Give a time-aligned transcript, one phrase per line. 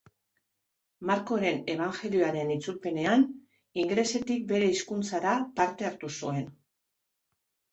[1.09, 3.25] Markoren ebanjelioaren itzulpenean,
[3.83, 6.53] ingelesetik bere hizkuntzara, parte hartu zuen.